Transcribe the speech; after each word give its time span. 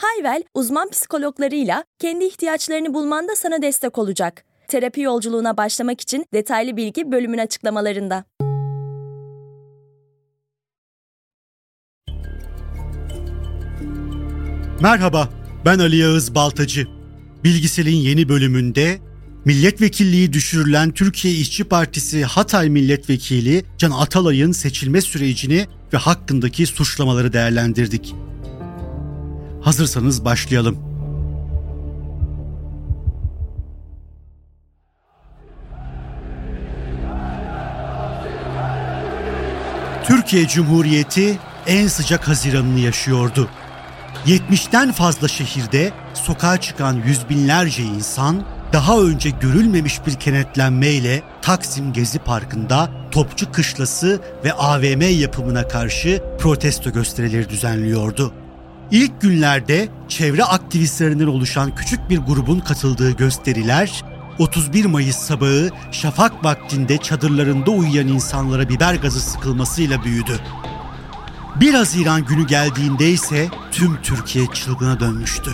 Hayvel, 0.00 0.42
uzman 0.54 0.90
psikologlarıyla 0.90 1.84
kendi 1.98 2.24
ihtiyaçlarını 2.24 2.94
bulmanda 2.94 3.36
sana 3.36 3.62
destek 3.62 3.98
olacak. 3.98 4.44
Terapi 4.68 5.00
yolculuğuna 5.00 5.56
başlamak 5.56 6.00
için 6.00 6.26
detaylı 6.34 6.76
bilgi 6.76 7.12
bölümün 7.12 7.38
açıklamalarında. 7.38 8.24
Merhaba, 14.80 15.28
ben 15.64 15.78
Ali 15.78 15.96
Yağız 15.96 16.34
Baltacı. 16.34 16.86
Bilgisel'in 17.44 17.96
yeni 17.96 18.28
bölümünde 18.28 18.98
milletvekilliği 19.44 20.32
düşürülen 20.32 20.90
Türkiye 20.90 21.34
İşçi 21.34 21.64
Partisi 21.64 22.24
Hatay 22.24 22.68
Milletvekili 22.68 23.64
Can 23.78 23.90
Atalay'ın 23.90 24.52
seçilme 24.52 25.00
sürecini 25.00 25.66
ve 25.92 25.96
hakkındaki 25.96 26.66
suçlamaları 26.66 27.32
değerlendirdik. 27.32 28.14
Hazırsanız 29.68 30.24
başlayalım. 30.24 30.78
Türkiye 40.04 40.48
Cumhuriyeti 40.48 41.38
en 41.66 41.86
sıcak 41.86 42.28
Haziran'ını 42.28 42.78
yaşıyordu. 42.78 43.48
70'ten 44.26 44.92
fazla 44.92 45.28
şehirde 45.28 45.92
sokağa 46.14 46.60
çıkan 46.60 47.02
yüz 47.06 47.28
binlerce 47.28 47.82
insan 47.82 48.42
daha 48.72 49.00
önce 49.00 49.30
görülmemiş 49.30 50.06
bir 50.06 50.14
kenetlenmeyle 50.14 51.22
Taksim 51.42 51.92
Gezi 51.92 52.18
Parkı'nda 52.18 52.90
Topçu 53.10 53.52
Kışlası 53.52 54.20
ve 54.44 54.52
AVM 54.52 55.20
yapımına 55.20 55.68
karşı 55.68 56.22
protesto 56.38 56.92
gösterileri 56.92 57.48
düzenliyordu. 57.48 58.32
İlk 58.90 59.20
günlerde 59.20 59.88
çevre 60.08 60.44
aktivistlerinden 60.44 61.26
oluşan 61.26 61.74
küçük 61.74 62.10
bir 62.10 62.18
grubun 62.18 62.60
katıldığı 62.60 63.10
gösteriler 63.10 64.04
31 64.38 64.84
Mayıs 64.84 65.16
sabahı 65.16 65.70
şafak 65.92 66.44
vaktinde 66.44 66.98
çadırlarında 66.98 67.70
uyuyan 67.70 68.08
insanlara 68.08 68.68
biber 68.68 68.94
gazı 68.94 69.20
sıkılmasıyla 69.20 70.04
büyüdü. 70.04 70.40
1 71.60 71.74
Haziran 71.74 72.24
günü 72.24 72.46
geldiğinde 72.46 73.10
ise 73.10 73.48
tüm 73.72 74.02
Türkiye 74.02 74.46
çılgına 74.46 75.00
dönmüştü. 75.00 75.50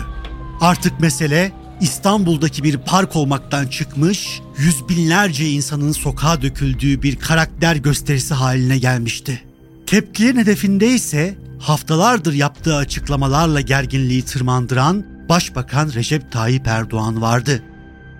Artık 0.61 0.99
mesele 0.99 1.51
İstanbul'daki 1.81 2.63
bir 2.63 2.77
park 2.77 3.15
olmaktan 3.15 3.67
çıkmış, 3.67 4.41
yüz 4.57 4.89
binlerce 4.89 5.49
insanın 5.49 5.91
sokağa 5.91 6.41
döküldüğü 6.41 7.01
bir 7.01 7.15
karakter 7.15 7.75
gösterisi 7.75 8.33
haline 8.33 8.77
gelmişti. 8.77 9.44
Tepkilerin 9.87 10.37
hedefinde 10.37 10.87
ise 10.87 11.35
haftalardır 11.59 12.33
yaptığı 12.33 12.75
açıklamalarla 12.75 13.61
gerginliği 13.61 14.25
tırmandıran 14.25 15.05
Başbakan 15.29 15.91
Recep 15.93 16.31
Tayyip 16.31 16.67
Erdoğan 16.67 17.21
vardı. 17.21 17.63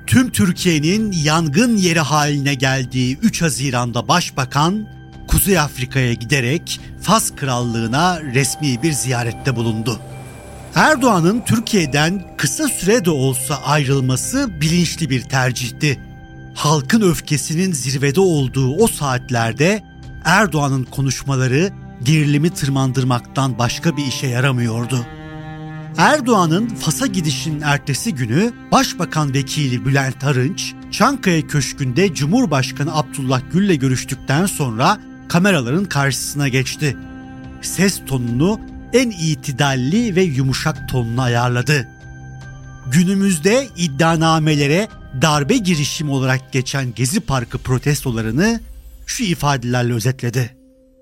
Tüm 0.07 0.31
Türkiye'nin 0.31 1.11
yangın 1.11 1.77
yeri 1.77 1.99
haline 1.99 2.53
geldiği 2.53 3.17
3 3.17 3.41
Haziran'da 3.41 4.07
Başbakan 4.07 4.87
Kuzey 5.27 5.59
Afrika'ya 5.59 6.13
giderek 6.13 6.79
Fas 7.01 7.31
Krallığı'na 7.35 8.21
resmi 8.21 8.83
bir 8.83 8.91
ziyarette 8.91 9.55
bulundu. 9.55 9.99
Erdoğan'ın 10.75 11.41
Türkiye'den 11.45 12.35
kısa 12.37 12.67
sürede 12.67 13.09
olsa 13.09 13.55
ayrılması 13.55 14.61
bilinçli 14.61 15.09
bir 15.09 15.21
tercihti. 15.21 15.99
Halkın 16.55 17.01
öfkesinin 17.01 17.71
zirvede 17.71 18.19
olduğu 18.19 18.75
o 18.75 18.87
saatlerde 18.87 19.83
Erdoğan'ın 20.25 20.83
konuşmaları 20.83 21.73
gerilimi 22.03 22.49
tırmandırmaktan 22.49 23.59
başka 23.59 23.97
bir 23.97 24.05
işe 24.05 24.27
yaramıyordu. 24.27 25.05
Erdoğan'ın 25.97 26.67
Fas'a 26.67 27.07
gidişinin 27.07 27.61
ertesi 27.61 28.15
günü 28.15 28.53
Başbakan 28.71 29.33
Vekili 29.33 29.85
Bülent 29.85 30.23
Arınç, 30.23 30.73
Çankaya 30.91 31.47
Köşkü'nde 31.47 32.13
Cumhurbaşkanı 32.13 32.97
Abdullah 32.97 33.41
Gül'le 33.53 33.79
görüştükten 33.79 34.45
sonra 34.45 34.97
kameraların 35.29 35.85
karşısına 35.85 36.47
geçti. 36.47 36.97
Ses 37.61 38.01
tonunu 38.05 38.59
en 38.93 39.09
itidalli 39.09 40.15
ve 40.15 40.21
yumuşak 40.21 40.89
tonuna 40.89 41.23
ayarladı. 41.23 41.87
Günümüzde 42.91 43.67
iddianamelere 43.77 44.87
darbe 45.21 45.57
girişimi 45.57 46.11
olarak 46.11 46.51
geçen 46.51 46.93
Gezi 46.93 47.19
Parkı 47.19 47.57
protestolarını 47.57 48.59
şu 49.05 49.23
ifadelerle 49.23 49.93
özetledi. 49.93 50.55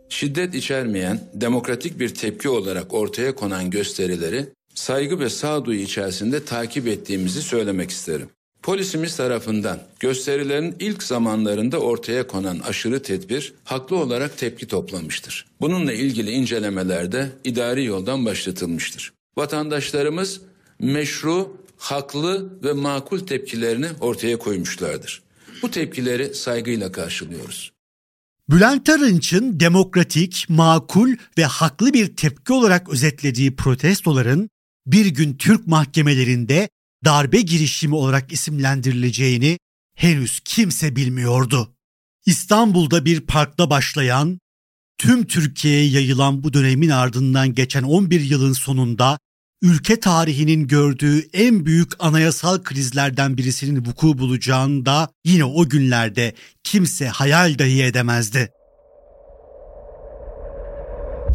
Şiddet 0.09 0.55
içermeyen, 0.55 1.19
demokratik 1.33 1.99
bir 1.99 2.09
tepki 2.13 2.49
olarak 2.49 2.93
ortaya 2.93 3.35
konan 3.35 3.69
gösterileri 3.69 4.49
saygı 4.75 5.19
ve 5.19 5.29
sağduyu 5.29 5.79
içerisinde 5.79 6.45
takip 6.45 6.87
ettiğimizi 6.87 7.41
söylemek 7.41 7.89
isterim. 7.89 8.29
Polisimiz 8.63 9.15
tarafından 9.15 9.79
gösterilerin 9.99 10.75
ilk 10.79 11.03
zamanlarında 11.03 11.79
ortaya 11.79 12.27
konan 12.27 12.59
aşırı 12.59 13.01
tedbir 13.01 13.53
haklı 13.63 13.95
olarak 13.95 14.37
tepki 14.37 14.67
toplamıştır. 14.67 15.45
Bununla 15.61 15.93
ilgili 15.93 16.31
incelemelerde 16.31 17.29
idari 17.43 17.85
yoldan 17.85 18.25
başlatılmıştır. 18.25 19.13
Vatandaşlarımız 19.37 20.41
meşru, 20.79 21.57
haklı 21.77 22.49
ve 22.63 22.73
makul 22.73 23.19
tepkilerini 23.19 23.87
ortaya 24.01 24.37
koymuşlardır. 24.37 25.23
Bu 25.61 25.71
tepkileri 25.71 26.35
saygıyla 26.35 26.91
karşılıyoruz. 26.91 27.71
Bülent 28.49 28.89
Arınç'ın 28.89 29.59
demokratik, 29.59 30.45
makul 30.49 31.15
ve 31.37 31.45
haklı 31.45 31.93
bir 31.93 32.15
tepki 32.15 32.53
olarak 32.53 32.89
özetlediği 32.89 33.55
protestoların 33.55 34.49
bir 34.85 35.05
gün 35.05 35.37
Türk 35.37 35.67
mahkemelerinde 35.67 36.69
darbe 37.05 37.41
girişimi 37.41 37.95
olarak 37.95 38.31
isimlendirileceğini 38.31 39.57
henüz 39.95 40.39
kimse 40.39 40.95
bilmiyordu. 40.95 41.75
İstanbul'da 42.25 43.05
bir 43.05 43.21
parkta 43.21 43.69
başlayan, 43.69 44.39
tüm 44.97 45.27
Türkiye'ye 45.27 45.89
yayılan 45.89 46.43
bu 46.43 46.53
dönemin 46.53 46.89
ardından 46.89 47.53
geçen 47.53 47.83
11 47.83 48.21
yılın 48.21 48.53
sonunda 48.53 49.19
ülke 49.63 49.99
tarihinin 49.99 50.67
gördüğü 50.67 51.29
en 51.33 51.65
büyük 51.65 51.91
anayasal 51.99 52.63
krizlerden 52.63 53.37
birisinin 53.37 53.85
vuku 53.85 54.17
bulacağını 54.17 54.85
da 54.85 55.09
yine 55.25 55.43
o 55.45 55.69
günlerde 55.69 56.33
kimse 56.63 57.07
hayal 57.07 57.59
dahi 57.59 57.83
edemezdi. 57.83 58.49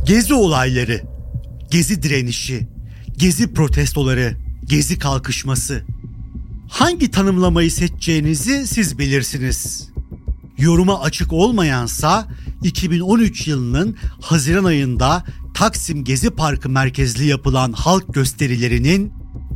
Gezi 0.06 0.34
olayları, 0.34 1.02
gezi 1.70 2.02
direnişi, 2.02 2.68
gezi 3.16 3.54
protestoları, 3.54 4.36
gezi 4.64 4.98
kalkışması. 4.98 5.82
Hangi 6.70 7.10
tanımlamayı 7.10 7.70
seçeceğinizi 7.70 8.66
siz 8.66 8.98
bilirsiniz. 8.98 9.88
Yoruma 10.58 11.00
açık 11.00 11.32
olmayansa 11.32 12.28
2013 12.62 13.48
yılının 13.48 13.96
Haziran 14.20 14.64
ayında 14.64 15.24
Taksim 15.58 16.04
Gezi 16.04 16.30
Parkı 16.30 16.68
merkezli 16.68 17.26
yapılan 17.26 17.72
halk 17.72 18.14
gösterilerinin 18.14 19.12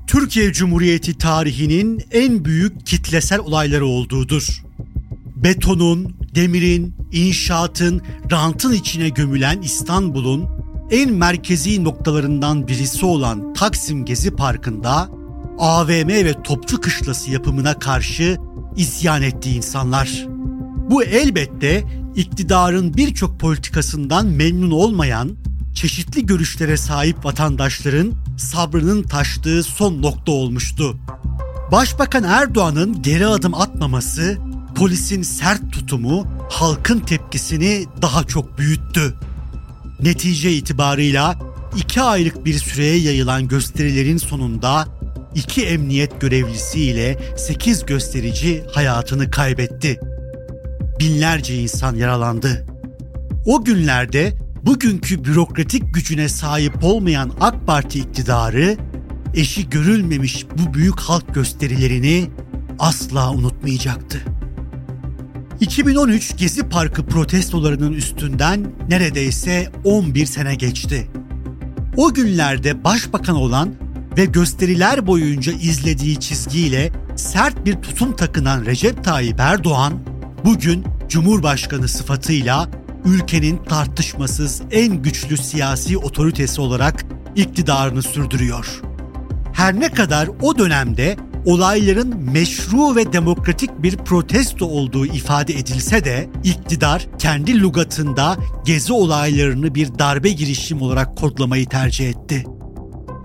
Türkiye 0.06 0.52
Cumhuriyeti 0.52 1.19
tarihinin 1.19 2.04
en 2.10 2.44
büyük 2.44 2.87
kitlesel 2.87 3.38
olayları 3.38 3.87
olduğudur. 3.87 4.62
Betonun, 5.37 6.16
demirin, 6.34 6.94
inşaatın, 7.12 8.02
rantın 8.31 8.72
içine 8.72 9.08
gömülen 9.08 9.62
İstanbul'un 9.62 10.49
en 10.90 11.12
merkezi 11.12 11.84
noktalarından 11.84 12.69
birisi 12.69 13.06
olan 13.06 13.55
Taksim 13.55 14.05
Gezi 14.05 14.31
Parkı'nda 14.31 15.08
AVM 15.58 16.08
ve 16.08 16.43
Topçu 16.43 16.81
Kışlası 16.81 17.31
yapımına 17.31 17.78
karşı 17.78 18.37
isyan 18.76 19.22
etti 19.22 19.50
insanlar. 19.50 20.26
Bu 20.90 21.05
elbette 21.05 21.84
iktidarın 22.16 22.94
birçok 22.94 23.40
politikasından 23.40 24.26
memnun 24.26 24.70
olmayan, 24.70 25.37
çeşitli 25.74 26.26
görüşlere 26.26 26.76
sahip 26.76 27.24
vatandaşların 27.24 28.12
sabrının 28.38 29.02
taştığı 29.02 29.62
son 29.62 30.02
nokta 30.02 30.32
olmuştu. 30.32 30.96
Başbakan 31.72 32.24
Erdoğan'ın 32.24 33.02
geri 33.02 33.26
adım 33.26 33.54
atmaması, 33.54 34.38
polisin 34.74 35.22
sert 35.22 35.72
tutumu 35.72 36.26
halkın 36.50 37.00
tepkisini 37.00 37.86
daha 38.02 38.24
çok 38.24 38.58
büyüttü. 38.58 39.14
Netice 40.02 40.52
itibarıyla 40.52 41.38
iki 41.76 42.02
aylık 42.02 42.44
bir 42.44 42.54
süreye 42.54 42.96
yayılan 42.96 43.48
gösterilerin 43.48 44.19
sonunda 44.19 44.88
iki 45.34 45.66
emniyet 45.66 46.20
görevlisi 46.20 46.80
ile 46.80 47.19
8 47.36 47.86
gösterici 47.86 48.64
hayatını 48.74 49.30
kaybetti. 49.30 50.00
Binlerce 51.00 51.56
insan 51.62 51.96
yaralandı. 51.96 52.66
O 53.46 53.64
günlerde 53.64 54.42
bugünkü 54.62 55.25
bürokratik 55.25 55.94
gücüne 55.94 56.29
sahip 56.29 56.85
olmayan 56.85 57.32
AK 57.41 57.67
Parti 57.67 57.99
iktidarı 57.99 58.76
eşi 59.35 59.70
görülmemiş 59.70 60.47
bu 60.59 60.75
büyük 60.75 61.00
halk 61.00 61.35
gösterilerini 61.35 62.31
asla 62.79 63.31
unutmayacaktı. 63.32 64.19
2013 65.61 66.37
Gezi 66.37 66.69
Parkı 66.69 67.06
protestolarının 67.06 67.93
üstünden 67.93 68.67
neredeyse 68.88 69.73
11 69.85 70.26
sene 70.26 70.55
geçti. 70.55 71.08
O 71.97 72.15
günlerde 72.15 72.85
başbakan 72.85 73.37
olan 73.37 73.75
ve 74.17 74.25
gösteriler 74.25 75.06
boyunca 75.06 75.53
izlediği 75.53 76.20
çizgiyle 76.20 76.93
sert 77.17 77.67
bir 77.67 77.75
tutum 77.75 78.17
takınan 78.17 78.65
Recep 78.67 79.05
Tayyip 79.05 79.41
Erdoğan 79.41 79.93
bugün 80.44 80.85
Cumhurbaşkanı 81.08 81.88
sıfatıyla 81.88 82.69
ülkenin 83.04 83.56
tartışmasız 83.56 84.62
en 84.70 85.02
güçlü 85.02 85.37
siyasi 85.37 85.99
otoritesi 85.99 86.60
olarak 86.60 87.04
iktidarını 87.37 88.02
sürdürüyor. 88.02 88.82
Her 89.52 89.81
ne 89.81 89.88
kadar 89.88 90.28
o 90.43 90.58
dönemde 90.58 91.16
olayların 91.44 92.16
meşru 92.16 92.96
ve 92.96 93.12
demokratik 93.12 93.70
bir 93.82 93.96
protesto 93.96 94.66
olduğu 94.66 95.06
ifade 95.06 95.52
edilse 95.52 96.04
de 96.04 96.28
iktidar 96.44 97.06
kendi 97.19 97.62
lugatında 97.62 98.37
gezi 98.64 98.93
olaylarını 98.93 99.75
bir 99.75 99.98
darbe 99.98 100.31
girişim 100.31 100.82
olarak 100.82 101.16
kodlamayı 101.16 101.69
tercih 101.69 102.08
etti. 102.08 102.44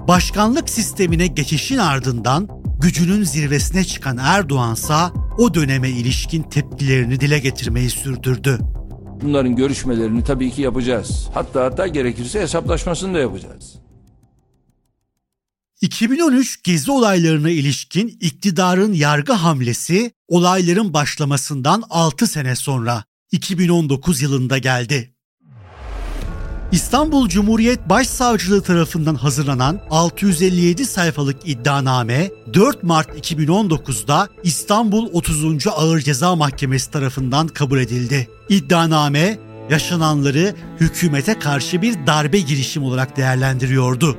Başkanlık 0.07 0.69
sistemine 0.69 1.27
geçişin 1.27 1.77
ardından 1.77 2.47
gücünün 2.79 3.23
zirvesine 3.23 3.83
çıkan 3.83 4.17
Erdoğansa 4.21 5.11
o 5.37 5.53
döneme 5.53 5.89
ilişkin 5.89 6.43
tepkilerini 6.43 7.19
dile 7.19 7.39
getirmeyi 7.39 7.89
sürdürdü. 7.89 8.59
Bunların 9.21 9.55
görüşmelerini 9.55 10.23
tabii 10.23 10.51
ki 10.51 10.61
yapacağız. 10.61 11.29
Hatta 11.33 11.63
hatta 11.65 11.87
gerekirse 11.87 12.41
hesaplaşmasını 12.41 13.13
da 13.13 13.19
yapacağız. 13.19 13.75
2013 15.81 16.63
gezi 16.63 16.91
olaylarına 16.91 17.49
ilişkin 17.49 18.07
iktidarın 18.07 18.93
yargı 18.93 19.33
hamlesi 19.33 20.11
olayların 20.27 20.93
başlamasından 20.93 21.83
6 21.89 22.27
sene 22.27 22.55
sonra 22.55 23.03
2019 23.31 24.21
yılında 24.21 24.57
geldi. 24.57 25.16
İstanbul 26.71 27.29
Cumhuriyet 27.29 27.89
Başsavcılığı 27.89 28.61
tarafından 28.61 29.15
hazırlanan 29.15 29.79
657 29.89 30.85
sayfalık 30.85 31.37
iddianame 31.45 32.31
4 32.53 32.83
Mart 32.83 33.31
2019'da 33.31 34.29
İstanbul 34.43 35.09
30. 35.13 35.67
Ağır 35.67 35.99
Ceza 35.99 36.35
Mahkemesi 36.35 36.91
tarafından 36.91 37.47
kabul 37.47 37.79
edildi. 37.79 38.27
İddianame 38.49 39.37
yaşananları 39.69 40.55
hükümete 40.79 41.39
karşı 41.39 41.81
bir 41.81 42.07
darbe 42.07 42.39
girişim 42.39 42.83
olarak 42.83 43.17
değerlendiriyordu. 43.17 44.17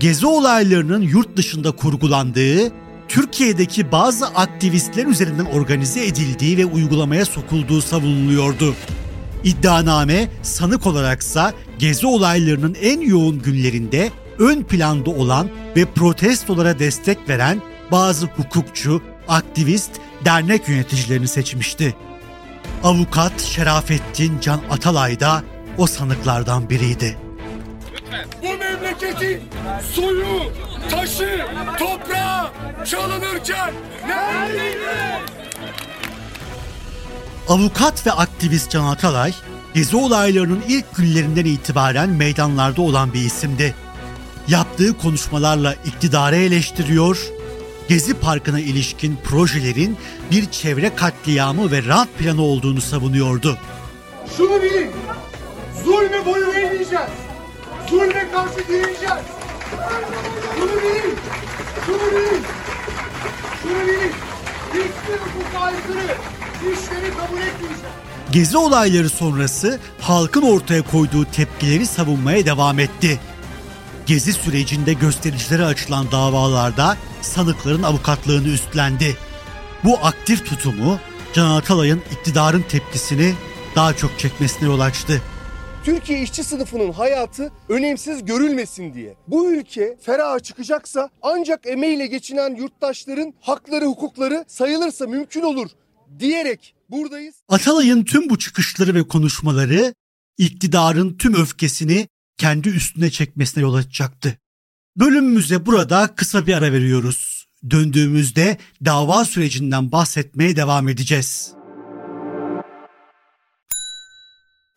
Gezi 0.00 0.26
olaylarının 0.26 1.02
yurt 1.02 1.36
dışında 1.36 1.70
kurgulandığı, 1.70 2.72
Türkiye'deki 3.08 3.92
bazı 3.92 4.26
aktivistler 4.26 5.06
üzerinden 5.06 5.44
organize 5.44 6.06
edildiği 6.06 6.58
ve 6.58 6.64
uygulamaya 6.64 7.24
sokulduğu 7.24 7.82
savunuluyordu. 7.82 8.74
İddianame 9.44 10.28
sanık 10.42 10.86
olaraksa 10.86 11.52
gezi 11.78 12.06
olaylarının 12.06 12.76
en 12.82 13.00
yoğun 13.00 13.38
günlerinde 13.38 14.10
ön 14.38 14.62
planda 14.62 15.10
olan 15.10 15.48
ve 15.76 15.84
protestolara 15.84 16.78
destek 16.78 17.28
veren 17.28 17.62
bazı 17.92 18.26
hukukçu, 18.26 19.02
aktivist, 19.28 19.90
dernek 20.24 20.68
yöneticilerini 20.68 21.28
seçmişti. 21.28 21.94
Avukat 22.84 23.40
Şerafettin 23.40 24.40
Can 24.40 24.60
Atalay 24.70 25.20
da 25.20 25.42
o 25.78 25.86
sanıklardan 25.86 26.70
biriydi. 26.70 27.18
Bu 28.42 28.58
memleketin 28.58 29.40
suyu, 29.94 30.52
taşı, 30.90 31.46
toprağı 31.78 32.50
çalınırken 32.84 33.74
neredeydi? 34.06 35.41
Avukat 37.52 38.06
ve 38.06 38.12
aktivist 38.12 38.70
Can 38.70 38.84
Atalay, 38.84 39.34
Gezi 39.74 39.96
olaylarının 39.96 40.62
ilk 40.68 40.96
günlerinden 40.96 41.44
itibaren 41.44 42.10
meydanlarda 42.10 42.82
olan 42.82 43.12
bir 43.12 43.20
isimdi. 43.20 43.74
Yaptığı 44.48 44.98
konuşmalarla 44.98 45.74
iktidarı 45.84 46.36
eleştiriyor, 46.36 47.18
Gezi 47.88 48.14
Parkı'na 48.14 48.60
ilişkin 48.60 49.18
projelerin 49.24 49.96
bir 50.30 50.50
çevre 50.50 50.94
katliamı 50.94 51.70
ve 51.70 51.84
rant 51.84 52.18
planı 52.18 52.42
olduğunu 52.42 52.80
savunuyordu. 52.80 53.58
Şunu 54.36 54.62
bilin, 54.62 54.90
zulme 55.84 56.26
boyun 56.26 56.54
eğmeyeceğiz. 56.54 57.10
Zulme 57.90 58.30
karşı 58.32 58.68
direneceğiz. 58.68 59.24
Şunu 60.56 60.82
bilin, 60.82 61.16
şunu 61.86 61.96
bilin, 61.96 62.42
şunu 63.62 63.86
bilin. 63.86 64.12
Hiçbir 64.72 65.18
hukuka 65.18 65.64
aykırı 65.64 66.16
işleri 66.70 67.16
kabul 67.16 67.40
etmeyeceğiz. 67.40 67.82
Gezi 68.32 68.56
olayları 68.56 69.08
sonrası 69.08 69.80
halkın 70.00 70.42
ortaya 70.42 70.82
koyduğu 70.82 71.24
tepkileri 71.24 71.86
savunmaya 71.86 72.46
devam 72.46 72.78
etti. 72.78 73.20
Gezi 74.06 74.32
sürecinde 74.32 74.92
göstericilere 74.92 75.64
açılan 75.64 76.10
davalarda 76.10 76.96
sanıkların 77.20 77.82
avukatlığını 77.82 78.48
üstlendi. 78.48 79.16
Bu 79.84 79.98
aktif 80.02 80.46
tutumu 80.46 80.98
Can 81.32 81.50
Atalay'ın 81.50 82.02
iktidarın 82.12 82.64
tepkisini 82.68 83.34
daha 83.76 83.96
çok 83.96 84.18
çekmesine 84.18 84.68
yol 84.68 84.80
açtı. 84.80 85.22
Türkiye 85.84 86.22
işçi 86.22 86.44
sınıfının 86.44 86.92
hayatı 86.92 87.52
önemsiz 87.68 88.24
görülmesin 88.24 88.94
diye. 88.94 89.14
Bu 89.28 89.52
ülke 89.52 89.96
feraha 90.02 90.40
çıkacaksa 90.40 91.10
ancak 91.22 91.66
emeğiyle 91.66 92.06
geçinen 92.06 92.54
yurttaşların 92.54 93.34
hakları 93.40 93.84
hukukları 93.84 94.44
sayılırsa 94.48 95.06
mümkün 95.06 95.42
olur 95.42 95.70
diyerek 96.20 96.74
buradayız. 96.90 97.34
Atalay'ın 97.48 98.04
tüm 98.04 98.30
bu 98.30 98.38
çıkışları 98.38 98.94
ve 98.94 99.02
konuşmaları 99.08 99.94
iktidarın 100.38 101.16
tüm 101.16 101.34
öfkesini 101.34 102.08
kendi 102.36 102.68
üstüne 102.68 103.10
çekmesine 103.10 103.62
yol 103.62 103.74
açacaktı. 103.74 104.38
Bölümümüze 104.96 105.66
burada 105.66 106.14
kısa 106.16 106.46
bir 106.46 106.54
ara 106.54 106.72
veriyoruz. 106.72 107.46
Döndüğümüzde 107.70 108.58
dava 108.84 109.24
sürecinden 109.24 109.92
bahsetmeye 109.92 110.56
devam 110.56 110.88
edeceğiz. 110.88 111.52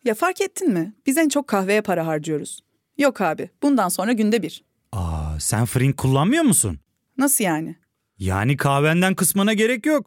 Ya 0.04 0.14
fark 0.14 0.40
ettin 0.40 0.72
mi? 0.72 0.94
Biz 1.06 1.18
en 1.18 1.28
çok 1.28 1.46
kahveye 1.46 1.80
para 1.80 2.06
harcıyoruz. 2.06 2.60
Yok 2.98 3.20
abi, 3.20 3.50
bundan 3.62 3.88
sonra 3.88 4.12
günde 4.12 4.42
bir. 4.42 4.64
Aa, 4.92 5.40
sen 5.40 5.66
Frink 5.66 5.96
kullanmıyor 5.96 6.44
musun? 6.44 6.78
Nasıl 7.18 7.44
yani? 7.44 7.76
Yani 8.18 8.56
kahvenden 8.56 9.14
kısmına 9.14 9.52
gerek 9.52 9.86
yok. 9.86 10.06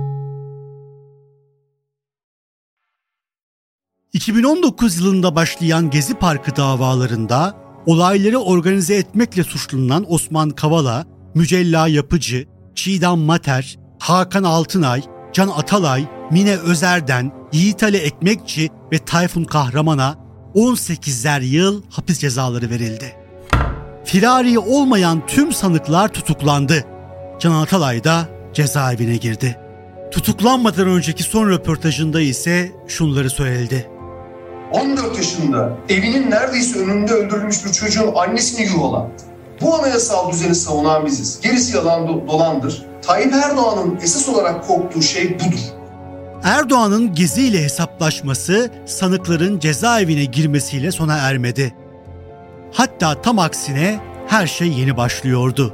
2019 4.21 4.97
yılında 4.99 5.35
başlayan 5.35 5.89
Gezi 5.89 6.13
Parkı 6.13 6.55
davalarında 6.55 7.55
olayları 7.85 8.37
organize 8.37 8.95
etmekle 8.95 9.43
suçlanan 9.43 10.05
Osman 10.07 10.49
Kavala, 10.49 11.05
Mücella 11.35 11.87
Yapıcı, 11.87 12.45
Çiğdem 12.75 13.19
Mater, 13.19 13.79
Hakan 13.99 14.43
Altınay, 14.43 15.01
Can 15.33 15.47
Atalay, 15.47 16.05
Mine 16.31 16.57
Özer'den, 16.57 17.31
Yiğit 17.53 17.83
Ali 17.83 17.97
Ekmekçi 17.97 18.69
ve 18.91 18.97
Tayfun 18.97 19.43
Kahraman'a 19.43 20.15
18'er 20.55 21.43
yıl 21.43 21.83
hapis 21.89 22.19
cezaları 22.19 22.69
verildi. 22.69 23.15
Firari 24.05 24.59
olmayan 24.59 25.25
tüm 25.27 25.53
sanıklar 25.53 26.07
tutuklandı. 26.07 26.85
Can 27.39 27.51
Atalay 27.51 28.03
da 28.03 28.29
cezaevine 28.53 29.17
girdi. 29.17 29.57
Tutuklanmadan 30.11 30.87
önceki 30.87 31.23
son 31.23 31.49
röportajında 31.49 32.21
ise 32.21 32.71
şunları 32.87 33.29
söyledi. 33.29 33.91
14 34.71 35.17
yaşında 35.17 35.77
evinin 35.89 36.31
neredeyse 36.31 36.79
önünde 36.79 37.13
öldürülmüş 37.13 37.65
bir 37.65 37.71
çocuğun 37.71 38.15
annesini 38.15 38.65
yuvalandı. 38.67 39.11
Bu 39.61 39.75
anayasal 39.75 40.31
düzeni 40.31 40.55
savunan 40.55 41.05
biziz. 41.05 41.39
Gerisi 41.41 41.75
yalan 41.75 42.07
do- 42.07 42.27
dolandır. 42.27 42.85
Tayyip 43.01 43.33
Erdoğan'ın 43.33 43.99
esas 44.03 44.29
olarak 44.29 44.67
korktuğu 44.67 45.01
şey 45.01 45.35
budur. 45.35 45.59
Erdoğan'ın 46.43 47.13
Gezi 47.15 47.63
hesaplaşması 47.63 48.71
sanıkların 48.85 49.59
cezaevine 49.59 50.25
girmesiyle 50.25 50.91
sona 50.91 51.17
ermedi. 51.17 51.73
Hatta 52.71 53.21
tam 53.21 53.39
aksine 53.39 53.99
her 54.27 54.47
şey 54.47 54.67
yeni 54.67 54.97
başlıyordu. 54.97 55.73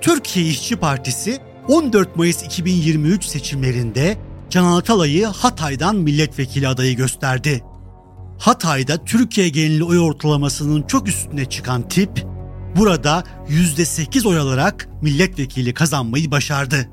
Türkiye 0.00 0.46
İşçi 0.46 0.76
Partisi 0.76 1.38
14 1.68 2.16
Mayıs 2.16 2.42
2023 2.42 3.24
seçimlerinde 3.24 4.16
Can 4.54 4.64
Atalay'ı 4.64 5.26
Hatay'dan 5.26 5.96
milletvekili 5.96 6.68
adayı 6.68 6.96
gösterdi. 6.96 7.64
Hatay'da 8.38 9.04
Türkiye 9.04 9.48
geneli 9.48 9.84
oy 9.84 10.00
ortalamasının 10.00 10.82
çok 10.82 11.08
üstüne 11.08 11.44
çıkan 11.44 11.88
tip, 11.88 12.26
burada 12.76 13.24
%8 13.48 14.28
oy 14.28 14.38
alarak 14.38 14.88
milletvekili 15.02 15.74
kazanmayı 15.74 16.30
başardı. 16.30 16.88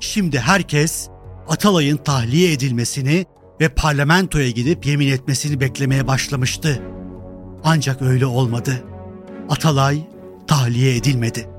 Şimdi 0.00 0.38
herkes 0.38 1.08
Atalay'ın 1.48 1.96
tahliye 1.96 2.52
edilmesini 2.52 3.24
ve 3.60 3.68
parlamentoya 3.68 4.50
gidip 4.50 4.86
yemin 4.86 5.08
etmesini 5.08 5.60
beklemeye 5.60 6.06
başlamıştı. 6.06 6.82
Ancak 7.64 8.02
öyle 8.02 8.26
olmadı. 8.26 8.84
Atalay 9.48 10.08
tahliye 10.46 10.96
edilmedi. 10.96 11.55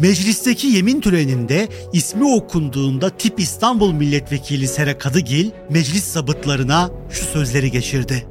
Meclisteki 0.00 0.66
yemin 0.66 1.00
töreninde 1.00 1.68
ismi 1.92 2.24
okunduğunda 2.24 3.10
tip 3.10 3.40
İstanbul 3.40 3.92
Milletvekili 3.92 4.68
Sera 4.68 4.98
Kadıgil 4.98 5.50
meclis 5.70 6.04
zabıtlarına 6.04 6.90
şu 7.10 7.24
sözleri 7.24 7.70
geçirdi. 7.70 8.26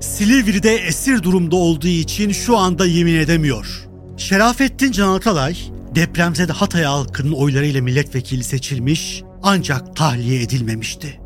Silivri'de 0.00 0.76
esir 0.76 1.22
durumda 1.22 1.56
olduğu 1.56 1.86
için 1.86 2.32
şu 2.32 2.56
anda 2.56 2.86
yemin 2.86 3.14
edemiyor. 3.14 3.88
Şerafettin 4.16 4.92
Can 4.92 5.08
Atalay 5.08 5.56
depremzede 5.94 6.52
Hatay 6.52 6.82
halkının 6.82 7.32
oylarıyla 7.32 7.82
milletvekili 7.82 8.44
seçilmiş 8.44 9.22
ancak 9.42 9.96
tahliye 9.96 10.42
edilmemişti. 10.42 11.20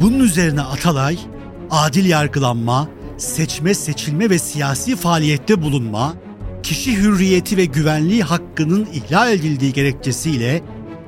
Bunun 0.00 0.20
üzerine 0.20 0.60
Atalay 0.60 1.18
adil 1.70 2.06
yargılanma, 2.06 2.88
seçme, 3.18 3.74
seçilme 3.74 4.30
ve 4.30 4.38
siyasi 4.38 4.96
faaliyette 4.96 5.62
bulunma, 5.62 6.14
kişi 6.66 6.96
hürriyeti 6.96 7.56
ve 7.56 7.64
güvenliği 7.64 8.22
hakkının 8.22 8.88
ihlal 8.92 9.32
edildiği 9.32 9.72
gerekçesiyle 9.72 10.62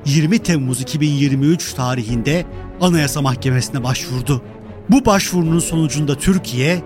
20 0.05 0.39
Temmuz 0.39 0.81
2023 0.81 1.73
tarihinde 1.73 2.45
Anayasa 2.81 3.23
Mahkemesi'ne 3.23 3.85
başvurdu. 3.85 4.43
Bu 4.91 5.05
başvurunun 5.05 5.59
sonucunda 5.59 6.15
Türkiye 6.15 6.83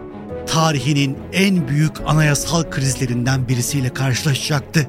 tarihinin 0.46 1.18
en 1.32 1.68
büyük 1.68 1.92
anayasal 2.06 2.62
krizlerinden 2.70 3.48
birisiyle 3.48 3.88
karşılaşacaktı. 3.88 4.88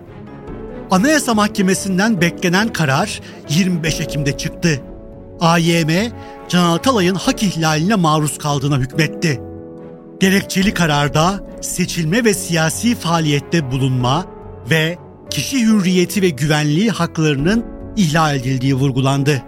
Anayasa 0.91 1.33
Mahkemesi'nden 1.33 2.21
beklenen 2.21 2.73
karar 2.73 3.21
25 3.49 4.01
Ekim'de 4.01 4.37
çıktı. 4.37 4.81
AYM, 5.39 6.11
Can 6.49 6.65
Atalay'ın 6.65 7.15
hak 7.15 7.43
ihlaline 7.43 7.95
maruz 7.95 8.37
kaldığına 8.37 8.77
hükmetti. 8.77 9.41
Gerekçeli 10.19 10.73
kararda 10.73 11.43
seçilme 11.61 12.25
ve 12.25 12.33
siyasi 12.33 12.95
faaliyette 12.95 13.71
bulunma 13.71 14.25
ve 14.69 14.97
kişi 15.29 15.65
hürriyeti 15.65 16.21
ve 16.21 16.29
güvenliği 16.29 16.91
haklarının 16.91 17.65
ihlal 17.97 18.35
edildiği 18.35 18.75
vurgulandı. 18.75 19.41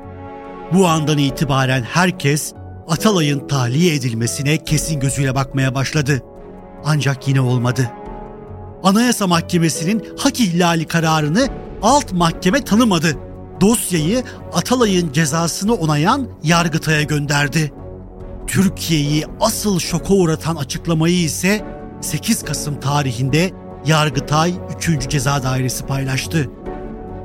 Bu 0.74 0.88
andan 0.88 1.18
itibaren 1.18 1.84
herkes 1.84 2.54
Atalay'ın 2.88 3.48
tahliye 3.48 3.96
edilmesine 3.96 4.58
kesin 4.58 5.00
gözüyle 5.00 5.36
bakmaya 5.36 5.76
başladı. 5.76 6.22
Ancak 6.86 7.28
yine 7.28 7.42
olmadı. 7.42 7.92
Anayasa 8.84 9.28
Mahkemesi'nin 9.28 10.06
hak 10.18 10.40
ihlali 10.40 10.86
kararını 10.86 11.48
alt 11.82 12.12
mahkeme 12.12 12.62
tanımadı. 12.62 13.18
Dosyayı 13.62 14.24
Atalay'ın 14.54 15.12
cezasını 15.12 15.74
onayan 15.74 16.28
Yargıtay'a 16.44 17.02
gönderdi. 17.02 17.72
Türkiye'yi 18.48 19.26
asıl 19.40 19.80
şoka 19.80 20.14
uğratan 20.14 20.56
açıklamayı 20.56 21.16
ise 21.16 21.66
8 22.02 22.44
Kasım 22.44 22.80
tarihinde 22.80 23.52
Yargıtay 23.86 24.54
3. 24.78 25.10
Ceza 25.10 25.44
Dairesi 25.44 25.86
paylaştı. 25.86 26.50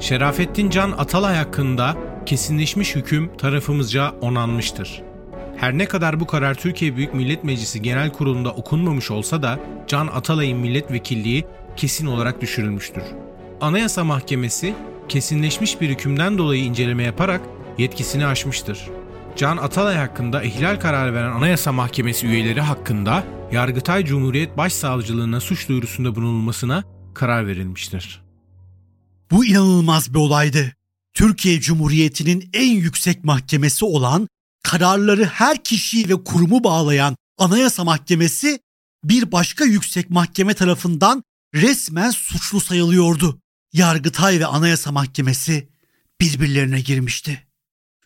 Şerafettin 0.00 0.70
Can 0.70 0.90
Atalay 0.90 1.36
hakkında 1.36 1.96
kesinleşmiş 2.26 2.94
hüküm 2.94 3.36
tarafımızca 3.36 4.12
onanmıştır. 4.20 5.02
Her 5.56 5.78
ne 5.78 5.86
kadar 5.86 6.20
bu 6.20 6.26
karar 6.26 6.54
Türkiye 6.54 6.96
Büyük 6.96 7.14
Millet 7.14 7.44
Meclisi 7.44 7.82
Genel 7.82 8.12
Kurulu'nda 8.12 8.50
okunmamış 8.50 9.10
olsa 9.10 9.42
da 9.42 9.58
Can 9.86 10.06
Atalay'ın 10.06 10.58
milletvekilliği 10.58 11.44
kesin 11.76 12.06
olarak 12.06 12.40
düşürülmüştür. 12.40 13.02
Anayasa 13.60 14.04
Mahkemesi 14.04 14.74
kesinleşmiş 15.08 15.80
bir 15.80 15.88
hükümden 15.88 16.38
dolayı 16.38 16.64
inceleme 16.64 17.02
yaparak 17.02 17.40
yetkisini 17.78 18.26
aşmıştır. 18.26 18.90
Can 19.40 19.56
Atalay 19.56 19.96
hakkında 19.96 20.42
ihlal 20.42 20.80
kararı 20.80 21.14
veren 21.14 21.32
Anayasa 21.32 21.72
Mahkemesi 21.72 22.26
üyeleri 22.26 22.60
hakkında 22.60 23.24
Yargıtay 23.52 24.04
Cumhuriyet 24.04 24.56
Başsavcılığına 24.56 25.40
suç 25.40 25.68
duyurusunda 25.68 26.16
bulunulmasına 26.16 26.84
karar 27.14 27.46
verilmiştir. 27.46 28.22
Bu 29.30 29.44
inanılmaz 29.44 30.14
bir 30.14 30.18
olaydı. 30.18 30.72
Türkiye 31.14 31.60
Cumhuriyeti'nin 31.60 32.50
en 32.52 32.70
yüksek 32.70 33.24
mahkemesi 33.24 33.84
olan, 33.84 34.28
kararları 34.62 35.24
her 35.24 35.64
kişiyi 35.64 36.08
ve 36.08 36.24
kurumu 36.24 36.64
bağlayan 36.64 37.16
Anayasa 37.38 37.84
Mahkemesi 37.84 38.60
bir 39.04 39.32
başka 39.32 39.64
yüksek 39.64 40.10
mahkeme 40.10 40.54
tarafından 40.54 41.22
resmen 41.54 42.10
suçlu 42.10 42.60
sayılıyordu. 42.60 43.40
Yargıtay 43.72 44.40
ve 44.40 44.46
Anayasa 44.46 44.92
Mahkemesi 44.92 45.68
birbirlerine 46.20 46.80
girmişti. 46.80 47.49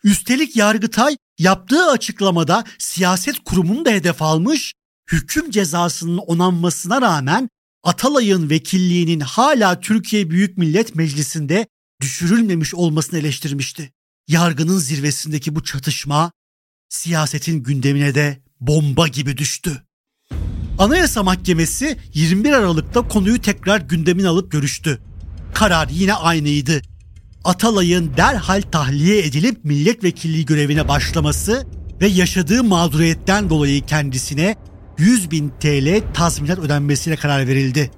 Üstelik 0.05 0.55
Yargıtay 0.55 1.17
yaptığı 1.39 1.85
açıklamada 1.85 2.63
siyaset 2.79 3.39
kurumunu 3.45 3.85
da 3.85 3.89
hedef 3.89 4.21
almış, 4.21 4.73
hüküm 5.11 5.51
cezasının 5.51 6.17
onanmasına 6.17 7.01
rağmen 7.01 7.49
Atalay'ın 7.83 8.49
vekilliğinin 8.49 9.19
hala 9.19 9.79
Türkiye 9.79 10.29
Büyük 10.29 10.57
Millet 10.57 10.95
Meclisi'nde 10.95 11.67
düşürülmemiş 12.01 12.75
olmasını 12.75 13.19
eleştirmişti. 13.19 13.91
Yargının 14.27 14.77
zirvesindeki 14.77 15.55
bu 15.55 15.63
çatışma 15.63 16.31
siyasetin 16.89 17.63
gündemine 17.63 18.15
de 18.15 18.43
bomba 18.59 19.07
gibi 19.07 19.37
düştü. 19.37 19.83
Anayasa 20.77 21.23
Mahkemesi 21.23 21.97
21 22.13 22.51
Aralık'ta 22.51 23.07
konuyu 23.07 23.41
tekrar 23.41 23.81
gündemine 23.81 24.27
alıp 24.27 24.51
görüştü. 24.51 25.01
Karar 25.53 25.89
yine 25.89 26.13
aynıydı. 26.13 26.81
Atalay'ın 27.45 28.11
derhal 28.17 28.61
tahliye 28.61 29.25
edilip 29.25 29.65
milletvekilliği 29.65 30.45
görevine 30.45 30.87
başlaması 30.87 31.67
ve 32.01 32.07
yaşadığı 32.07 32.63
mağduriyetten 32.63 33.49
dolayı 33.49 33.85
kendisine 33.85 34.55
100 34.97 35.31
bin 35.31 35.53
TL 35.59 36.13
tazminat 36.13 36.59
ödenmesine 36.59 37.15
karar 37.15 37.47
verildi. 37.47 37.91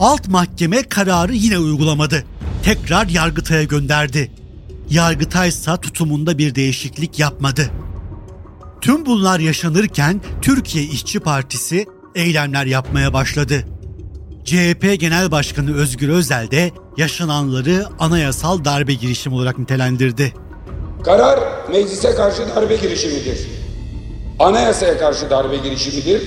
Alt 0.00 0.28
mahkeme 0.28 0.82
kararı 0.82 1.34
yine 1.34 1.58
uygulamadı. 1.58 2.24
Tekrar 2.62 3.08
Yargıtay'a 3.08 3.62
gönderdi. 3.62 4.30
Yargıtay 4.90 5.48
ise 5.48 5.76
tutumunda 5.82 6.38
bir 6.38 6.54
değişiklik 6.54 7.18
yapmadı. 7.18 7.70
Tüm 8.80 9.06
bunlar 9.06 9.40
yaşanırken 9.40 10.20
Türkiye 10.42 10.84
İşçi 10.84 11.20
Partisi 11.20 11.86
eylemler 12.14 12.66
yapmaya 12.66 13.12
başladı. 13.12 13.64
CHP 14.48 15.00
Genel 15.00 15.30
Başkanı 15.30 15.76
Özgür 15.76 16.08
Özel 16.08 16.50
de 16.50 16.70
yaşananları 16.96 17.84
anayasal 17.98 18.64
darbe 18.64 18.94
girişimi 18.94 19.34
olarak 19.34 19.58
nitelendirdi. 19.58 20.34
Karar 21.04 21.40
meclise 21.70 22.14
karşı 22.14 22.42
darbe 22.56 22.76
girişimidir. 22.76 23.38
Anayasaya 24.38 24.98
karşı 24.98 25.30
darbe 25.30 25.56
girişimidir 25.56 26.22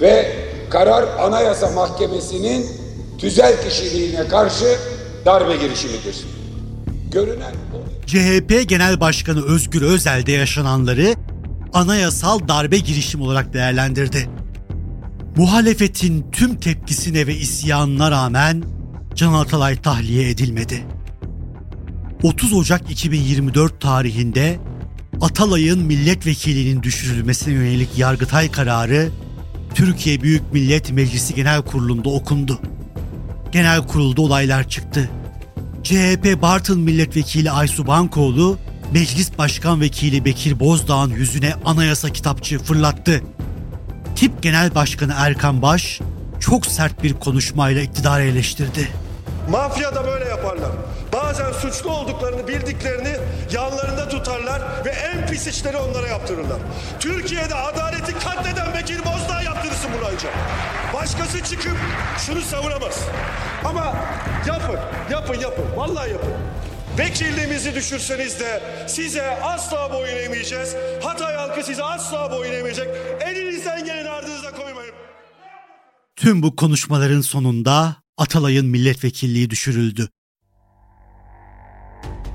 ve 0.00 0.36
karar 0.70 1.04
Anayasa 1.18 1.70
Mahkemesi'nin 1.70 2.66
tüzel 3.18 3.68
kişiliğine 3.68 4.28
karşı 4.28 4.78
darbe 5.26 5.56
girişimidir. 5.56 6.16
Görünen. 7.12 7.54
CHP 8.06 8.68
Genel 8.68 9.00
Başkanı 9.00 9.44
Özgür 9.44 9.82
Özel 9.82 10.26
de 10.26 10.32
yaşananları 10.32 11.14
anayasal 11.72 12.48
darbe 12.48 12.78
girişimi 12.78 13.24
olarak 13.24 13.52
değerlendirdi. 13.52 14.28
Muhalefetin 15.36 16.30
tüm 16.32 16.56
tepkisine 16.60 17.26
ve 17.26 17.36
isyanına 17.36 18.10
rağmen 18.10 18.64
Can 19.14 19.32
Atalay 19.32 19.76
tahliye 19.82 20.30
edilmedi. 20.30 20.84
30 22.22 22.52
Ocak 22.52 22.90
2024 22.90 23.80
tarihinde 23.80 24.58
Atalay'ın 25.20 25.82
milletvekilinin 25.82 26.82
düşürülmesine 26.82 27.54
yönelik 27.54 27.98
Yargıtay 27.98 28.50
kararı 28.50 29.10
Türkiye 29.74 30.22
Büyük 30.22 30.52
Millet 30.52 30.92
Meclisi 30.92 31.34
Genel 31.34 31.62
Kurulu'nda 31.62 32.08
okundu. 32.08 32.60
Genel 33.52 33.86
kurulda 33.86 34.22
olaylar 34.22 34.68
çıktı. 34.68 35.10
CHP 35.82 36.42
Bartın 36.42 36.80
Milletvekili 36.80 37.50
Aysu 37.50 37.86
Bankoğlu, 37.86 38.58
Meclis 38.92 39.38
Başkan 39.38 39.80
Vekili 39.80 40.24
Bekir 40.24 40.60
Bozdağ'ın 40.60 41.10
yüzüne 41.10 41.54
anayasa 41.64 42.12
kitapçığı 42.12 42.58
fırlattı. 42.58 43.22
Tip 44.16 44.42
Genel 44.42 44.74
Başkanı 44.74 45.14
Erkan 45.18 45.62
Baş 45.62 46.00
çok 46.40 46.66
sert 46.66 47.02
bir 47.02 47.14
konuşmayla 47.14 47.82
iktidarı 47.82 48.22
eleştirdi. 48.22 48.88
Mafya 49.50 49.94
da 49.94 50.06
böyle 50.06 50.24
yaparlar. 50.24 50.70
Bazen 51.12 51.52
suçlu 51.52 51.90
olduklarını 51.90 52.48
bildiklerini 52.48 53.16
yanlarında 53.52 54.08
tutarlar 54.08 54.62
ve 54.84 54.90
en 54.90 55.26
pis 55.26 55.46
işleri 55.46 55.76
onlara 55.76 56.08
yaptırırlar. 56.08 56.58
Türkiye'de 57.00 57.54
adaleti 57.54 58.18
katleden 58.18 58.74
Bekir 58.74 58.98
Bozdağ 58.98 59.42
yaptırırsın 59.42 59.90
bunu 59.98 60.08
ancak. 60.14 60.32
Başkası 60.94 61.44
çıkıp 61.50 61.76
şunu 62.26 62.40
savunamaz. 62.40 63.00
Ama 63.64 63.94
yapın, 64.46 64.78
yapın, 65.10 65.40
yapın. 65.40 65.64
Vallahi 65.76 66.10
yapın. 66.10 66.32
Vekilliğimizi 66.98 67.74
düşürseniz 67.74 68.40
de 68.40 68.62
size 68.86 69.38
asla 69.42 69.92
boyun 69.92 70.16
eğmeyeceğiz. 70.16 70.76
Hatay 71.02 71.34
halkı 71.34 71.62
size 71.62 71.82
asla 71.82 72.30
boyun 72.32 72.52
eğmeyecek. 72.52 72.88
Elinizden 73.20 73.64
koymayın. 73.94 74.03
Tüm 76.16 76.42
bu 76.42 76.56
konuşmaların 76.56 77.20
sonunda 77.20 77.96
Atalay'ın 78.18 78.66
milletvekilliği 78.66 79.50
düşürüldü. 79.50 80.08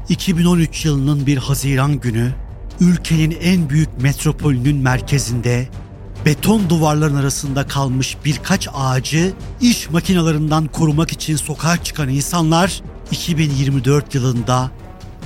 2013 0.09 0.85
yılının 0.85 1.25
bir 1.25 1.37
Haziran 1.37 1.99
günü 1.99 2.33
ülkenin 2.79 3.37
en 3.41 3.69
büyük 3.69 4.01
metropolünün 4.01 4.75
merkezinde 4.75 5.69
beton 6.25 6.69
duvarların 6.69 7.15
arasında 7.15 7.67
kalmış 7.67 8.17
birkaç 8.25 8.67
ağacı 8.73 9.33
iş 9.61 9.89
makinalarından 9.89 10.67
korumak 10.67 11.11
için 11.11 11.35
sokağa 11.35 11.83
çıkan 11.83 12.09
insanlar 12.09 12.81
2024 13.11 14.15
yılında 14.15 14.71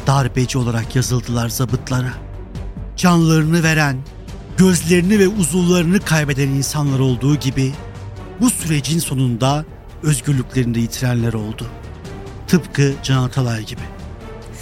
darbeci 0.07 0.57
olarak 0.57 0.95
yazıldılar 0.95 1.49
zabıtlara. 1.49 2.13
Canlarını 2.97 3.63
veren, 3.63 3.97
gözlerini 4.57 5.19
ve 5.19 5.27
uzuvlarını 5.27 5.99
kaybeden 5.99 6.47
insanlar 6.47 6.99
olduğu 6.99 7.35
gibi 7.35 7.73
bu 8.41 8.49
sürecin 8.49 8.99
sonunda 8.99 9.65
özgürlüklerini 10.03 10.75
de 10.75 10.79
yitirenler 10.79 11.33
oldu. 11.33 11.67
Tıpkı 12.47 12.93
Can 13.03 13.23
Atalay 13.23 13.65
gibi. 13.65 13.81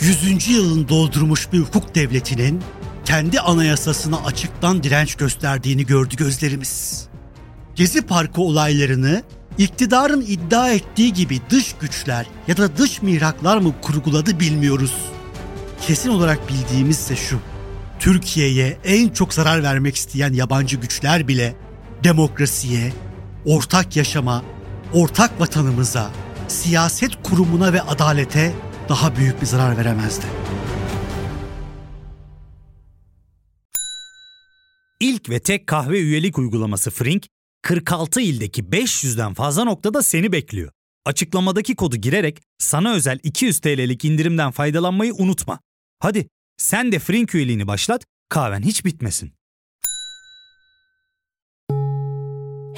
100. 0.02 0.48
yılını 0.48 0.90
doldurmuş 0.90 1.54
bir 1.54 1.60
hukuk 1.60 1.96
devletinin 1.96 2.62
kendi 3.06 3.40
anayasasına 3.40 4.18
açıktan 4.18 4.84
direnç 4.84 5.16
gösterdiğini 5.16 5.86
gördü 5.86 6.16
gözlerimiz. 6.16 7.08
Gezi 7.76 8.02
Parkı 8.02 8.42
olaylarını 8.42 9.24
iktidarın 9.58 10.22
iddia 10.22 10.72
ettiği 10.72 11.14
gibi 11.14 11.40
dış 11.50 11.76
güçler 11.82 12.26
ya 12.48 12.58
da 12.58 12.78
dış 12.78 13.02
mihraklar 13.02 13.58
mı 13.58 13.74
kurguladı 13.82 14.40
bilmiyoruz. 14.40 14.96
Kesin 15.82 16.10
olarak 16.10 16.50
bildiğimiz 16.50 17.00
ise 17.00 17.16
şu. 17.16 17.40
Türkiye'ye 18.00 18.78
en 18.84 19.10
çok 19.10 19.34
zarar 19.34 19.64
vermek 19.64 19.96
isteyen 19.96 20.34
yabancı 20.34 20.78
güçler 20.78 21.28
bile 21.28 21.56
demokrasiye, 22.04 22.94
ortak 23.46 23.96
yaşama, 23.96 24.44
ortak 24.94 25.40
vatanımıza, 25.40 26.12
siyaset 26.48 27.24
kurumuna 27.24 27.74
ve 27.74 27.82
adalete 27.82 28.54
daha 28.90 29.16
büyük 29.16 29.42
bir 29.42 29.46
zarar 29.46 29.78
veremezdi. 29.78 30.26
İlk 35.00 35.30
ve 35.30 35.40
tek 35.40 35.68
kahve 35.68 36.00
üyelik 36.00 36.38
uygulaması 36.38 36.92
Frink, 36.92 37.28
46 37.62 38.22
ildeki 38.22 38.64
500'den 38.64 39.34
fazla 39.34 39.64
noktada 39.64 40.04
seni 40.04 40.32
bekliyor. 40.32 40.72
Açıklamadaki 41.06 41.76
kodu 41.76 41.96
girerek 41.96 42.42
sana 42.58 42.94
özel 42.94 43.20
200 43.24 43.60
TL'lik 43.60 44.06
indirimden 44.06 44.52
faydalanmayı 44.52 45.14
unutma. 45.14 45.60
Hadi 46.00 46.28
sen 46.58 46.92
de 46.92 47.00
Frink 47.00 47.36
üyeliğini 47.36 47.68
başlat, 47.68 48.06
kahven 48.30 48.62
hiç 48.62 48.86
bitmesin. 48.86 49.34